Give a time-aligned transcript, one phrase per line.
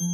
[0.00, 0.06] 你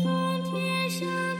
[0.00, 1.31] 从天上